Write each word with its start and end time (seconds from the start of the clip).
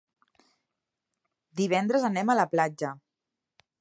Divendres 1.61 2.07
anem 2.09 2.33
a 2.33 2.37
la 2.41 2.47
platja. 2.55 2.95